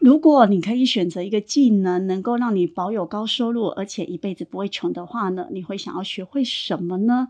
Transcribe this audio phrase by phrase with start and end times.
[0.00, 5.48] 如果你可以选择一个技能，能够让你保有高收入，而且一辈子不会穷的话呢？
[5.52, 7.28] 你会想要学会什么呢？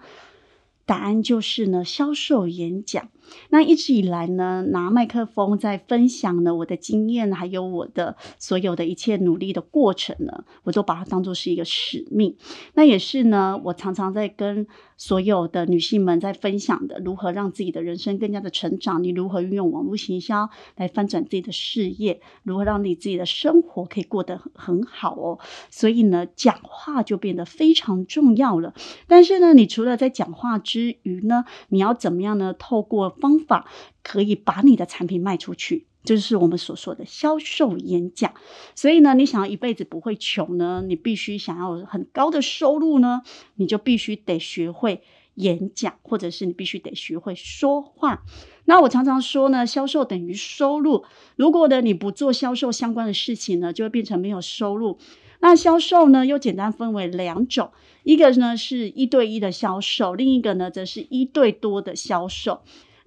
[0.86, 3.08] 答案就是呢，销售演讲。
[3.50, 12.36] 那一直以来呢，拿麦克风在分享呢我的经验，还有我的所有的一切努力的过程呢，我都把它当做是一个使命。
[12.74, 14.66] 那也是呢，我常常在跟
[14.96, 25.38] 所有的女性们在分享的，如何让自己的人生更加的成长，你如何运用网络行销来翻转自己的事业，如何让你自己的生活可以过得很好哦。
[25.70, 28.74] 所以呢，讲话就变得非常重要了。
[29.06, 32.54] 但是呢，你除了在讲话之余呢，你要怎么样呢？
[32.58, 33.68] 透过方法
[34.02, 38.34] 可以把你的产品卖出去，就是我们所说的销售演讲。
[38.74, 43.22] 所以呢，你想要一辈子不会穷呢，你必须想要很高的收入呢，
[43.54, 45.02] 你就必须得学会
[45.34, 48.24] 演讲，或者是你必须得学会说话。
[48.64, 51.04] 那我常常说呢，销售等于收入。
[51.36, 54.98] 如果呢你不做销售相关的事情呢，就会变成没有收入。
[55.42, 62.60] 那销售呢，又简单分为两种，一个呢是一对一的销售，另一个呢则是一对多的销售。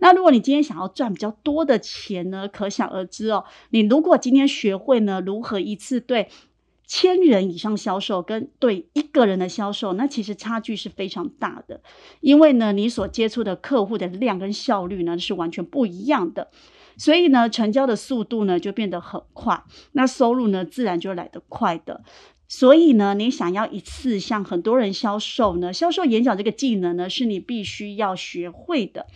[0.04, 3.46] 那如果你今天想要赚比较多的钱呢，可想而知哦。
[3.70, 6.28] 你如果今天学会呢如何一次对
[6.86, 11.80] 千人以上销售，跟对一个人的销售，那其实差距是非常大的。
[12.20, 16.50] 因为呢，你所接触的客户的量跟效率呢是完全不一样的，
[16.98, 22.04] 所以呢，成交的速度呢就变得很快，那收入呢自然就来得快的。
[22.50, 29.08] 所以呢，你想要一次向很多人销售呢，销售演讲这个技能呢，是你必须要学会的。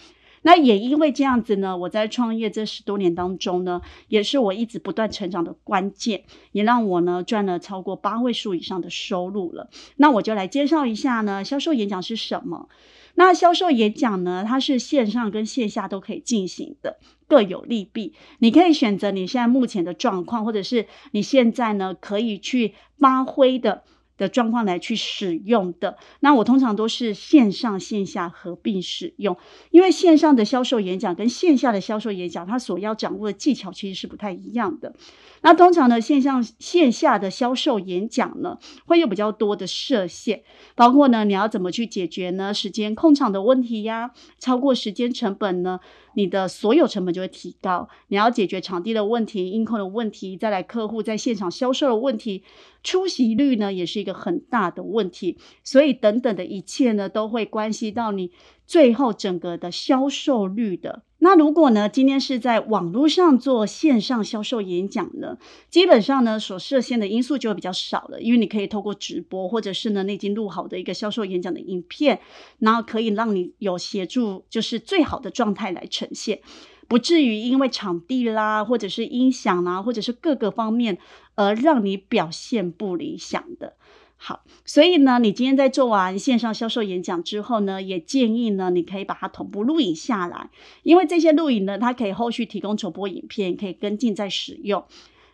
[0.44, 9.70] 那也因为这样子呢，我在创业这十多年当中呢，也是我一直不断成长的关键，也让我呢赚了超过八位数以上的收入了。
[9.98, 12.70] 那我就来介绍一下呢，销售演讲是什么？
[13.16, 18.14] 那销售演讲呢，它是线上跟线下都可以进行的，各有利弊。
[18.38, 23.84] 你可以选择你现在目前的状况，或者是你现在呢可以去发挥的。
[24.18, 29.38] 的状况来去使用的，那我通常都是线上线下合并使用，
[29.70, 34.96] 因为线上的销售演讲跟线下的销售演讲，它所要掌握的技巧其实是不太一样的。
[35.42, 40.42] 那通常呢，线上线下的销售演讲呢，会有比较多的设限，
[40.76, 42.54] 包括呢，你要怎么去解决呢？
[42.54, 45.80] 时间控场的问题呀，超过时间成本呢，
[46.18, 47.88] 你的所有成本就会提高。
[48.08, 52.44] 你要解决场地的问题、音控的问题，再来客户在现场销售的问题。
[52.82, 58.32] 出席率呢，也是一个很大的问题，所以等等的一切呢，都会关系到你
[58.68, 61.04] 最后整个的销售率的。
[61.20, 65.38] 那如果呢，今天是在网络上做线上销售演讲呢，
[65.72, 72.20] 基本上呢，所设限的因素就会比较少了，因为你可以透过直播，或者是呢，你已经录好的一个销售演讲的影片，
[72.60, 76.42] 然后可以让你有协助，就是最好的状态来呈现。
[76.88, 81.00] 不至于因为场地啦，或者是音响啦，或者是各个方面
[81.36, 83.74] 而让你表现不理想的。
[84.20, 90.50] 好，所以呢，你今天在做完线上销售演讲之后呢，也建议呢，你可以把它同步录影下来，
[90.82, 94.84] 因为这些录影呢，它可以后续提供重播影片，可以跟进再使用。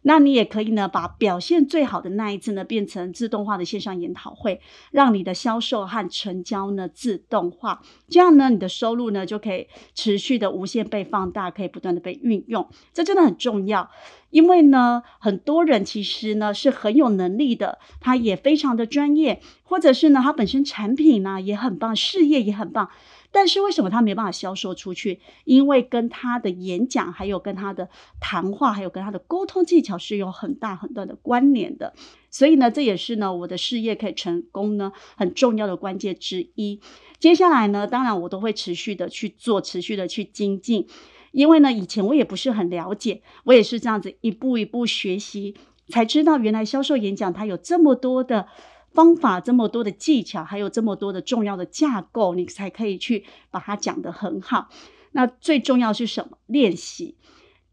[0.04, 13.90] 那你也可以呢，把表现最好的那一次呢，变成自动化的线上研讨会，让你的销售和成交呢自动化，这样呢，你的收入呢就可以持续的无限被放大，可以不断的被运用，这真的很重要。
[14.30, 22.90] 因为呢，很多人其实呢是很有能力的，他也非常的专业，或者是呢他本身产品呢也很棒，事业也很棒。
[23.34, 25.20] 但是为什么他没办法销售出去？
[25.44, 27.90] 因为跟他的演讲，还有跟他的
[28.22, 31.96] 谈话，还有跟他的沟通技巧是有很大很大的关联的。
[32.30, 36.80] 所以呢，这也是呢我的事业可以成功呢很重要的关键之一。
[37.18, 40.88] 接下来呢，当然我都会持续的去做，持续的去精进。
[41.32, 45.56] 因为呢，以前我也不是很了解，我也是这样子一步一步学习，
[45.90, 48.48] 才知道原来销售演讲它有这么多的。
[48.94, 54.70] 方法这么多的技巧，还有这么多的重要的架构，你才可以去把它讲得很好。
[55.12, 56.38] 那最重要是什么？
[56.48, 57.16] 练习。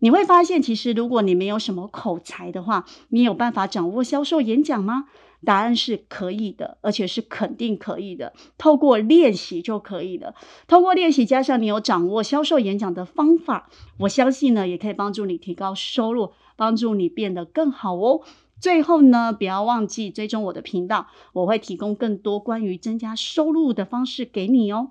[0.02, 5.04] 你会发现，其实如果你没有什么口才的话，你有办法掌握销售演讲吗？
[5.44, 8.34] 答案是可以的，而且是肯定可以的。
[8.58, 10.34] 透过练习就可以了。
[10.66, 13.70] 透过练习，加上你有掌握销售演讲的方法，
[14.00, 18.20] 我相信呢，也可以帮助你提高收入，帮助你变得更好哦。
[18.60, 24.90] 最后呢，不要忘记追踪我的频道，我会提供更多关于增加收入的方式给你哦。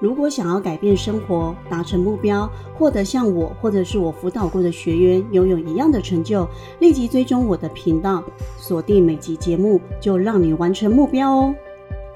[0.00, 6.48] 如果想要改变生活、达成目标、获得像我或者是我辅导过的学员拥有一样的成就，
[6.80, 8.24] 立即追踪我的频道，
[8.58, 11.54] 锁定每集节目，就让你完成目标哦。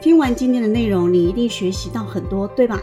[0.01, 2.83] 听完今天的内容，你一定学习到很多，对吧？